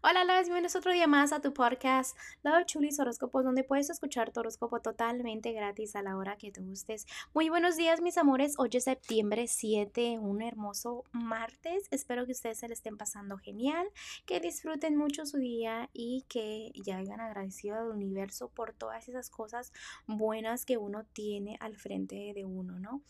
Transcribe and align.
Hola, 0.00 0.22
las 0.22 0.44
bienvenidos 0.44 0.76
otro 0.76 0.92
día 0.92 1.08
más 1.08 1.32
a 1.32 1.40
tu 1.40 1.52
podcast 1.52 2.16
Love 2.44 2.66
Chulis 2.66 3.00
Horóscopos, 3.00 3.42
donde 3.42 3.64
puedes 3.64 3.90
escuchar 3.90 4.30
tu 4.30 4.38
horóscopo 4.38 4.78
totalmente 4.80 5.52
gratis 5.52 5.96
a 5.96 6.02
la 6.02 6.16
hora 6.16 6.36
que 6.36 6.52
te 6.52 6.60
gustes. 6.60 7.04
Muy 7.34 7.48
buenos 7.48 7.76
días, 7.76 8.00
mis 8.00 8.16
amores. 8.16 8.54
Hoy 8.58 8.70
es 8.74 8.84
septiembre 8.84 9.48
7, 9.48 10.20
un 10.20 10.40
hermoso 10.40 11.02
martes. 11.10 11.88
Espero 11.90 12.26
que 12.26 12.32
ustedes 12.32 12.60
se 12.60 12.68
le 12.68 12.74
estén 12.74 12.96
pasando 12.96 13.38
genial, 13.38 13.88
que 14.24 14.38
disfruten 14.38 14.96
mucho 14.96 15.26
su 15.26 15.38
día 15.38 15.90
y 15.92 16.24
que 16.28 16.70
ya 16.84 16.98
hayan 16.98 17.20
agradecido 17.20 17.76
al 17.76 17.88
universo 17.88 18.50
por 18.54 18.74
todas 18.74 19.08
esas 19.08 19.30
cosas 19.30 19.72
buenas 20.06 20.64
que 20.64 20.76
uno 20.76 21.06
tiene 21.12 21.56
al 21.58 21.76
frente 21.76 22.32
de 22.36 22.44
uno, 22.44 22.78
¿no? 22.78 23.02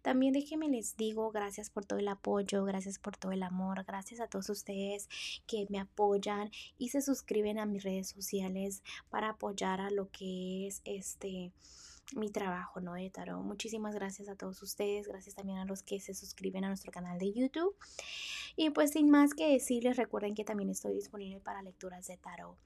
También 0.00 0.32
déjenme 0.32 0.68
les 0.68 0.96
digo 0.96 1.32
gracias 1.32 1.70
por 1.70 1.84
todo 1.84 1.98
el 1.98 2.06
apoyo, 2.06 2.64
gracias 2.64 3.00
por 3.00 3.16
todo 3.16 3.32
el 3.32 3.42
amor, 3.42 3.82
gracias 3.82 4.20
a 4.20 4.28
todos 4.28 4.48
ustedes 4.48 5.08
que 5.48 5.66
me 5.70 5.80
apoyan 5.80 6.35
y 6.78 6.88
se 6.90 7.02
suscriben 7.02 7.58
a 7.58 7.66
mis 7.66 7.82
redes 7.82 8.08
sociales 8.08 8.82
para 9.10 9.30
apoyar 9.30 9.80
a 9.80 9.90
lo 9.90 10.10
que 10.10 10.66
es 10.66 10.82
este 10.84 11.52
mi 12.14 12.30
trabajo, 12.30 12.80
¿no? 12.80 12.94
De 12.94 13.10
tarot. 13.10 13.42
Muchísimas 13.42 13.94
gracias 13.94 14.28
a 14.28 14.36
todos 14.36 14.62
ustedes, 14.62 15.08
gracias 15.08 15.34
también 15.34 15.58
a 15.58 15.64
los 15.64 15.82
que 15.82 15.98
se 16.00 16.14
suscriben 16.14 16.64
a 16.64 16.68
nuestro 16.68 16.92
canal 16.92 17.18
de 17.18 17.32
YouTube. 17.32 17.74
Y 18.54 18.70
pues 18.70 18.92
sin 18.92 19.10
más 19.10 19.34
que 19.34 19.48
decirles, 19.48 19.96
recuerden 19.96 20.34
que 20.34 20.44
también 20.44 20.70
estoy 20.70 20.94
disponible 20.94 21.40
para 21.40 21.62
lecturas 21.62 22.06
de 22.06 22.16
tarot. 22.16 22.56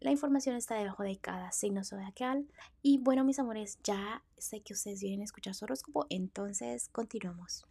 La 0.00 0.12
información 0.12 0.54
está 0.54 0.76
debajo 0.76 1.02
de 1.02 1.18
cada 1.18 1.50
signo 1.50 1.82
zodiacal. 1.82 2.46
Y 2.82 2.98
bueno, 2.98 3.24
mis 3.24 3.40
amores, 3.40 3.80
ya 3.82 4.22
sé 4.36 4.60
que 4.60 4.74
ustedes 4.74 5.00
vienen 5.00 5.22
a 5.22 5.24
escuchar 5.24 5.54
su 5.54 5.64
horóscopo, 5.64 6.06
entonces 6.08 6.88
continuamos. 6.90 7.66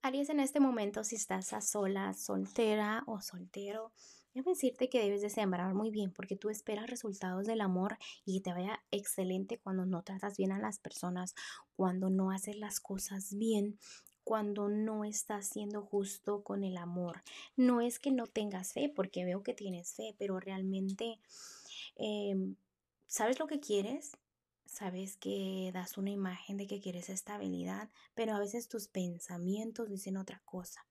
Aries, 0.00 0.30
en 0.30 0.40
este 0.40 0.60
momento, 0.60 1.04
si 1.04 1.16
estás 1.16 1.52
a 1.52 1.60
sola, 1.60 2.14
soltera 2.14 3.02
o 3.06 3.20
soltero, 3.20 3.92
Debo 4.36 4.50
decirte 4.50 4.90
que 4.90 5.00
debes 5.00 5.22
de 5.22 5.30
sembrar 5.30 5.72
muy 5.72 5.90
bien 5.90 6.12
porque 6.12 6.36
tú 6.36 6.50
esperas 6.50 6.90
resultados 6.90 7.46
del 7.46 7.62
amor 7.62 7.96
y 8.26 8.42
te 8.42 8.52
vaya 8.52 8.84
excelente 8.90 9.56
cuando 9.56 9.86
no 9.86 10.02
tratas 10.02 10.36
bien 10.36 10.52
a 10.52 10.58
las 10.58 10.78
personas, 10.78 11.34
cuando 11.74 12.10
no 12.10 12.30
haces 12.30 12.58
las 12.58 12.78
cosas 12.78 13.34
bien, 13.38 13.78
cuando 14.24 14.68
no 14.68 15.06
estás 15.06 15.48
siendo 15.48 15.80
justo 15.80 16.44
con 16.44 16.64
el 16.64 16.76
amor. 16.76 17.22
No 17.56 17.80
es 17.80 17.98
que 17.98 18.10
no 18.10 18.26
tengas 18.26 18.74
fe, 18.74 18.92
porque 18.94 19.24
veo 19.24 19.42
que 19.42 19.54
tienes 19.54 19.94
fe, 19.94 20.14
pero 20.18 20.38
realmente 20.38 21.18
em, 21.94 22.56
sabes 23.06 23.38
lo 23.38 23.46
que 23.46 23.58
quieres, 23.58 24.18
sabes 24.66 25.16
que 25.16 25.70
das 25.72 25.96
una 25.96 26.10
imagen 26.10 26.58
de 26.58 26.66
que 26.66 26.82
quieres 26.82 27.08
estabilidad, 27.08 27.88
pero 28.14 28.34
a 28.34 28.38
veces 28.38 28.68
tus 28.68 28.86
pensamientos 28.86 29.88
dicen 29.88 30.18
otra 30.18 30.42
cosa. 30.44 30.84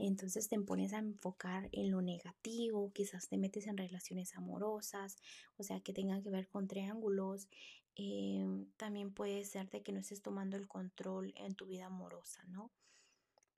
Entonces 0.00 0.48
te 0.48 0.58
pones 0.60 0.92
a 0.92 0.98
enfocar 0.98 1.68
en 1.72 1.90
lo 1.90 2.02
negativo, 2.02 2.92
quizás 2.92 3.28
te 3.28 3.38
metes 3.38 3.66
en 3.66 3.76
relaciones 3.76 4.34
amorosas, 4.36 5.16
o 5.56 5.62
sea, 5.62 5.80
que 5.80 5.92
tengan 5.92 6.22
que 6.22 6.30
ver 6.30 6.48
con 6.48 6.66
triángulos. 6.68 7.48
Em, 7.96 8.66
también 8.76 9.12
puede 9.12 9.44
ser 9.44 9.68
de 9.70 9.82
que 9.82 9.92
no 9.92 10.00
estés 10.00 10.22
tomando 10.22 10.56
el 10.56 10.68
control 10.68 11.32
en 11.36 11.54
tu 11.54 11.66
vida 11.66 11.86
amorosa, 11.86 12.44
¿no? 12.48 12.70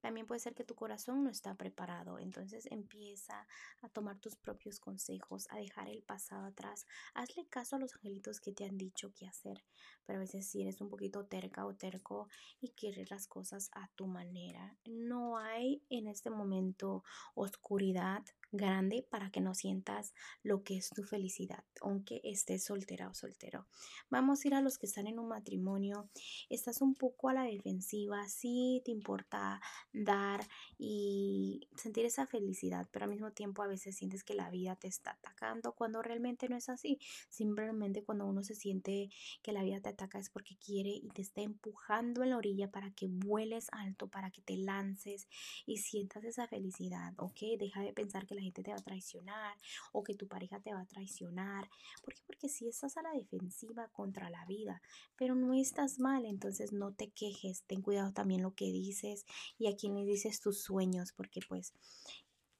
También 0.03 0.27
puede 0.27 0.41
ser 0.41 0.53
que 0.53 0.65
tu 0.65 0.75
corazón 0.75 1.23
no 1.23 1.29
está 1.29 1.55
preparado, 1.55 2.19
entonces 2.19 2.67
empieza 2.69 3.47
a 3.81 3.87
tomar 3.87 4.19
tus 4.19 4.35
propios 4.35 4.81
consejos, 4.81 5.47
a 5.49 5.55
dejar 5.55 5.87
el 5.87 6.03
pasado 6.03 6.45
atrás. 6.45 6.85
Hazle 7.13 7.47
caso 7.47 7.77
a 7.77 7.79
los 7.79 7.95
angelitos 7.95 8.41
que 8.41 8.51
te 8.51 8.65
han 8.65 8.77
dicho 8.77 9.13
qué 9.15 9.27
hacer, 9.27 9.63
pero 10.05 10.19
a 10.19 10.19
veces 10.19 10.45
si 10.45 10.61
eres 10.61 10.81
un 10.81 10.89
poquito 10.89 11.25
terca 11.25 11.65
o 11.65 11.73
terco 11.73 12.27
y 12.59 12.71
quieres 12.71 13.11
las 13.11 13.27
cosas 13.27 13.69
a 13.71 13.87
tu 13.95 14.05
manera. 14.05 14.75
No 14.83 15.37
hay 15.37 15.81
en 15.89 16.07
este 16.07 16.29
momento 16.29 17.05
oscuridad 17.33 18.25
grande 18.51 19.07
para 19.09 19.31
que 19.31 19.41
no 19.41 19.55
sientas 19.55 20.13
lo 20.43 20.63
que 20.63 20.77
es 20.77 20.89
tu 20.89 21.03
felicidad, 21.03 21.63
aunque 21.81 22.21
estés 22.23 22.65
soltera 22.65 23.09
o 23.09 23.13
soltero. 23.13 23.67
Vamos 24.09 24.43
a 24.43 24.47
ir 24.47 24.53
a 24.53 24.61
los 24.61 24.77
que 24.77 24.85
están 24.85 25.07
en 25.07 25.17
un 25.17 25.27
matrimonio. 25.27 26.09
Estás 26.49 26.81
un 26.81 26.93
poco 26.93 27.29
a 27.29 27.33
la 27.33 27.43
defensiva, 27.43 28.27
sí 28.27 28.81
te 28.85 28.91
importa 28.91 29.61
dar 29.93 30.47
y 30.77 31.67
sentir 31.75 32.05
esa 32.05 32.25
felicidad, 32.25 32.87
pero 32.91 33.05
al 33.05 33.11
mismo 33.11 33.31
tiempo 33.31 33.61
a 33.61 33.67
veces 33.67 33.95
sientes 33.95 34.23
que 34.23 34.33
la 34.33 34.49
vida 34.49 34.75
te 34.75 34.87
está 34.87 35.11
atacando 35.11 35.73
cuando 35.73 36.01
realmente 36.01 36.49
no 36.49 36.57
es 36.57 36.69
así. 36.69 36.99
Simplemente 37.29 38.03
cuando 38.03 38.25
uno 38.25 38.43
se 38.43 38.55
siente 38.55 39.09
que 39.41 39.51
la 39.53 39.63
vida 39.63 39.79
te 39.79 39.89
ataca 39.89 40.19
es 40.19 40.29
porque 40.29 40.57
quiere 40.57 40.89
y 40.89 41.09
te 41.09 41.21
está 41.21 41.41
empujando 41.41 42.23
en 42.23 42.31
la 42.31 42.37
orilla 42.37 42.71
para 42.71 42.91
que 42.91 43.07
vueles 43.07 43.67
alto, 43.71 44.07
para 44.07 44.31
que 44.31 44.41
te 44.41 44.57
lances 44.57 45.27
y 45.65 45.77
sientas 45.77 46.23
esa 46.23 46.47
felicidad, 46.47 47.13
¿ok? 47.17 47.39
Deja 47.59 47.81
de 47.81 47.93
pensar 47.93 48.25
que 48.25 48.35
la 48.35 48.41
gente 48.41 48.63
te 48.63 48.71
va 48.71 48.77
a 48.77 48.83
traicionar 48.83 49.55
o 49.91 50.03
que 50.03 50.15
tu 50.15 50.27
pareja 50.27 50.59
te 50.59 50.73
va 50.73 50.81
a 50.81 50.85
traicionar. 50.85 51.69
Porque 52.03 52.49
si 52.49 52.67
estás 52.67 52.97
a 52.97 53.03
la 53.03 53.11
defensiva 53.11 53.87
contra 53.89 54.29
la 54.29 54.45
vida, 54.45 54.81
pero 55.15 55.35
no 55.35 55.53
estás 55.53 55.99
mal, 55.99 56.25
entonces 56.25 56.73
no 56.73 56.93
te 56.93 57.09
quejes, 57.11 57.63
ten 57.63 57.81
cuidado 57.81 58.11
también 58.11 58.41
lo 58.41 58.55
que 58.55 58.65
dices 58.65 59.25
y 59.57 59.67
a 59.67 59.75
quién 59.83 60.05
dices 60.05 60.39
tus 60.39 60.61
sueños, 60.61 61.11
porque 61.11 61.41
pues 61.45 61.73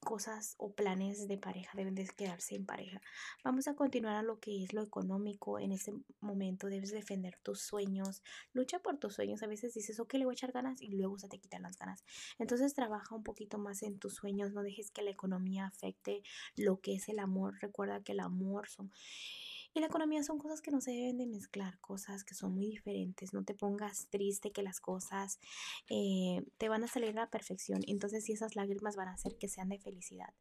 cosas 0.01 0.55
o 0.57 0.73
planes 0.73 1.29
de 1.29 1.37
pareja 1.37 1.71
deben 1.73 1.95
de 1.95 2.05
quedarse 2.05 2.55
en 2.55 2.65
pareja. 2.65 3.01
Vamos 3.45 3.69
a 3.69 3.75
continuar 3.75 4.17
a 4.17 4.23
lo 4.23 4.41
que 4.41 4.61
es 4.61 4.73
lo 4.73 4.83
económico. 4.83 5.57
En 5.57 5.71
este 5.71 5.93
momento 6.19 6.67
debes 6.67 6.91
defender 6.91 7.39
tus 7.41 7.61
sueños. 7.61 8.21
Lucha 8.51 8.79
por 8.79 8.97
tus 8.97 9.13
sueños. 9.13 9.41
A 9.41 9.47
veces 9.47 9.73
dices, 9.73 10.01
ok, 10.01 10.15
le 10.15 10.25
voy 10.25 10.33
a 10.33 10.35
echar 10.35 10.51
ganas 10.51 10.81
y 10.81 10.89
luego 10.89 11.17
se 11.17 11.29
te 11.29 11.39
quitan 11.39 11.61
las 11.61 11.77
ganas. 11.77 12.03
Entonces 12.39 12.73
trabaja 12.73 13.15
un 13.15 13.23
poquito 13.23 13.57
más 13.57 13.81
en 13.83 13.97
tus 13.99 14.15
sueños. 14.15 14.51
No 14.51 14.63
dejes 14.63 14.91
que 14.91 15.01
la 15.01 15.11
economía 15.11 15.67
afecte 15.67 16.23
lo 16.57 16.81
que 16.81 16.95
es 16.95 17.07
el 17.07 17.19
amor. 17.19 17.57
Recuerda 17.61 18.03
que 18.03 18.11
el 18.11 18.19
amor 18.19 18.67
son 18.67 18.91
y 19.73 19.79
la 19.79 19.87
economía 19.87 20.23
son 20.23 20.37
cosas 20.37 20.61
que 20.61 20.71
no 20.71 20.81
se 20.81 20.91
deben 20.91 21.17
de 21.17 21.25
mezclar, 21.25 21.79
cosas 21.79 22.23
que 22.23 22.35
son 22.35 22.53
muy 22.53 22.67
diferentes. 22.67 23.33
No 23.33 23.43
te 23.43 23.55
pongas 23.55 24.07
triste 24.09 24.51
que 24.51 24.61
las 24.61 24.79
cosas 24.79 25.39
eh, 25.89 26.43
te 26.57 26.69
van 26.69 26.83
a 26.83 26.87
salir 26.87 27.09
a 27.09 27.21
la 27.21 27.29
perfección. 27.29 27.81
Entonces, 27.87 28.25
si 28.25 28.33
esas 28.33 28.55
lágrimas 28.55 28.95
van 28.95 29.07
a 29.07 29.13
hacer 29.13 29.35
que 29.37 29.47
sean 29.47 29.69
de 29.69 29.79
felicidad. 29.79 30.33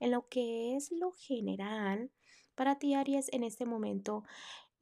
En 0.00 0.10
lo 0.10 0.28
que 0.28 0.76
es 0.76 0.92
lo 0.92 1.12
general, 1.12 2.10
para 2.54 2.78
ti, 2.78 2.94
Aries, 2.94 3.32
en 3.32 3.42
este 3.42 3.64
momento 3.64 4.22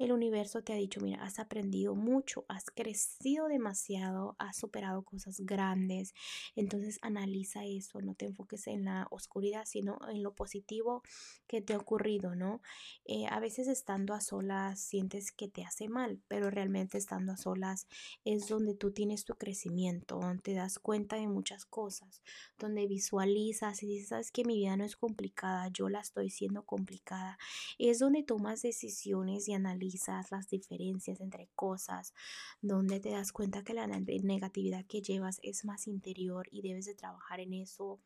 el 0.05 0.13
universo 0.13 0.63
te 0.63 0.73
ha 0.73 0.77
dicho, 0.77 1.01
mira, 1.01 1.23
has 1.23 1.39
aprendido 1.39 1.95
mucho, 1.95 2.45
has 2.49 2.71
crecido 2.71 3.47
demasiado, 3.49 4.37
has 4.39 4.57
superado 4.57 5.03
cosas 5.03 5.41
grandes. 5.41 6.15
Entonces 6.57 6.99
analiza 7.03 7.65
eso, 7.65 8.01
no 8.01 8.15
te 8.15 8.27
enfoques 8.27 8.67
en 8.67 8.85
la 8.85 9.07
oscuridad, 9.11 9.65
sino 9.65 9.99
en 10.09 10.23
lo 10.23 10.35
positivo 10.35 11.03
que 11.47 11.61
te 11.61 11.75
ha 11.75 11.79
ocurrido, 11.79 12.35
¿no? 12.35 12.61
Eh, 13.05 13.27
a 13.27 13.41
veces 13.41 13.69
estando 13.69 14.15
a 14.15 14.21
solas 14.21 14.81
sientes 14.81 15.33
que 15.33 15.49
te 15.49 15.65
hace 15.65 15.89
mal, 15.89 16.21
pero 16.29 16.51
realmente 16.51 16.99
estando 16.99 17.33
a 17.33 17.37
solas 17.37 17.87
es 18.25 18.49
donde 18.49 18.75
tú 18.75 18.93
tienes 18.93 19.25
tu 19.25 19.35
crecimiento, 19.35 20.19
donde 20.19 20.43
te 20.43 20.55
das 20.55 20.79
cuenta 20.79 21.17
de 21.17 21.29
muchas 21.29 21.65
cosas, 21.65 22.23
donde 22.59 22.87
visualizas 22.87 23.83
y 23.83 23.87
dices, 23.87 24.09
sabes 24.09 24.33
que 24.33 24.45
mi 24.45 24.57
vida 24.57 24.77
no 24.77 24.85
es 24.85 24.97
complicada, 24.97 25.69
yo 25.69 25.89
la 25.89 26.01
estoy 26.01 26.31
siendo 26.31 26.65
complicada. 26.65 27.39
Es 27.79 27.99
donde 27.99 28.23
tomas 28.23 28.63
decisiones 28.63 29.49
y 29.49 29.55
analizas 29.93 30.31
las 30.31 30.49
diferencias 30.49 31.21
entre 31.21 31.49
cosas, 31.55 32.15
donde 32.61 33.01
te 33.01 33.11
das 33.11 33.33
cuenta 33.33 33.63
que 33.63 33.75
la 33.75 33.87
negatividad 33.87 34.85
que 34.87 35.03
llevas 35.03 35.39
es 35.43 35.65
más 35.65 35.87
interior 35.87 36.49
y 36.51 36.63
debes 36.63 36.87
de 36.87 36.95
trabajar 36.95 37.41
en 37.41 37.55
eso. 37.55 38.01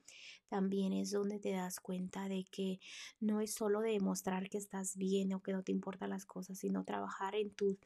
También 0.49 0.93
es 0.93 1.11
donde 1.11 1.39
te 1.39 1.53
das 1.53 1.81
cuenta 1.81 2.29
de 2.29 2.45
que 2.45 2.81
no 3.21 3.41
es 3.41 3.55
solo 3.55 3.81
demostrar 3.81 4.49
que 4.49 4.59
estás 4.59 4.97
bien 4.97 5.33
o 5.35 5.43
que 5.43 5.53
no 5.53 5.63
te 5.63 5.73
importan 5.73 6.11
las 6.11 6.25
cosas, 6.25 6.59
sino 6.59 6.85
trabajar 6.85 7.35
en 7.35 7.51
tu, 7.51 7.79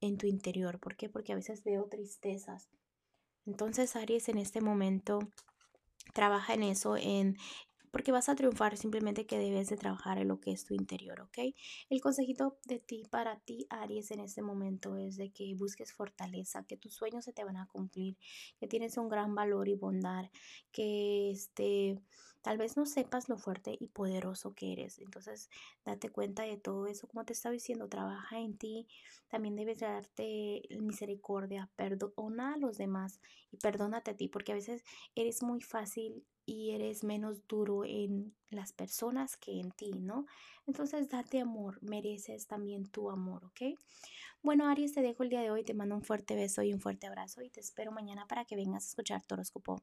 en 0.00 0.16
tu 0.16 0.26
interior. 0.26 0.78
¿Por 0.78 0.96
qué? 0.96 1.08
Porque 1.08 1.32
a 1.32 1.36
veces 1.36 1.64
veo 1.64 1.86
tristezas. 1.86 2.68
Entonces, 3.44 3.94
Aries, 3.96 4.28
en 4.28 4.38
este 4.38 4.60
momento 4.60 5.20
trabaja 6.14 6.54
en 6.54 6.62
eso, 6.62 6.96
en, 6.96 7.36
porque 7.96 8.12
vas 8.12 8.28
a 8.28 8.34
triunfar, 8.34 8.76
simplemente 8.76 9.24
que 9.24 9.38
debes 9.38 9.70
de 9.70 9.78
trabajar 9.78 10.18
en 10.18 10.28
lo 10.28 10.38
que 10.38 10.52
es 10.52 10.66
tu 10.66 10.74
interior, 10.74 11.18
¿ok? 11.22 11.38
El 11.88 12.02
consejito 12.02 12.58
de 12.66 12.78
ti 12.78 13.04
para 13.10 13.38
ti, 13.38 13.66
Aries, 13.70 14.10
en 14.10 14.20
este 14.20 14.42
momento 14.42 14.98
es 14.98 15.16
de 15.16 15.30
que 15.30 15.54
busques 15.54 15.94
fortaleza, 15.94 16.66
que 16.66 16.76
tus 16.76 16.92
sueños 16.92 17.24
se 17.24 17.32
te 17.32 17.42
van 17.42 17.56
a 17.56 17.66
cumplir, 17.68 18.18
que 18.60 18.68
tienes 18.68 18.98
un 18.98 19.08
gran 19.08 19.34
valor 19.34 19.70
y 19.70 19.76
bondad, 19.76 20.26
que 20.72 21.30
este... 21.30 21.98
Tal 22.46 22.58
vez 22.58 22.76
no 22.76 22.86
sepas 22.86 23.28
lo 23.28 23.38
fuerte 23.38 23.76
y 23.80 23.88
poderoso 23.88 24.54
que 24.54 24.72
eres. 24.72 25.00
Entonces, 25.00 25.50
date 25.84 26.10
cuenta 26.10 26.44
de 26.44 26.56
todo 26.56 26.86
eso. 26.86 27.08
Como 27.08 27.24
te 27.24 27.32
estaba 27.32 27.52
diciendo, 27.52 27.88
trabaja 27.88 28.38
en 28.38 28.56
ti. 28.56 28.86
También 29.26 29.56
debes 29.56 29.80
darte 29.80 30.62
misericordia. 30.78 31.68
Perdona 31.74 32.54
a 32.54 32.56
los 32.56 32.78
demás 32.78 33.18
y 33.50 33.56
perdónate 33.56 34.12
a 34.12 34.16
ti. 34.16 34.28
Porque 34.28 34.52
a 34.52 34.54
veces 34.54 34.84
eres 35.16 35.42
muy 35.42 35.60
fácil 35.60 36.24
y 36.44 36.70
eres 36.70 37.02
menos 37.02 37.44
duro 37.48 37.84
en 37.84 38.32
las 38.50 38.72
personas 38.72 39.36
que 39.36 39.58
en 39.58 39.72
ti, 39.72 39.90
¿no? 39.94 40.26
Entonces 40.68 41.08
date 41.08 41.40
amor, 41.40 41.82
mereces 41.82 42.46
también 42.46 42.86
tu 42.86 43.10
amor, 43.10 43.44
¿ok? 43.46 43.76
Bueno, 44.44 44.68
Aries, 44.68 44.94
te 44.94 45.02
dejo 45.02 45.24
el 45.24 45.30
día 45.30 45.40
de 45.40 45.50
hoy, 45.50 45.64
te 45.64 45.74
mando 45.74 45.96
un 45.96 46.04
fuerte 46.04 46.36
beso 46.36 46.62
y 46.62 46.72
un 46.72 46.80
fuerte 46.80 47.08
abrazo 47.08 47.42
y 47.42 47.50
te 47.50 47.58
espero 47.58 47.90
mañana 47.90 48.28
para 48.28 48.44
que 48.44 48.54
vengas 48.54 48.84
a 48.84 48.88
escuchar 48.90 49.26
tu 49.26 49.34
horóscopo. 49.34 49.82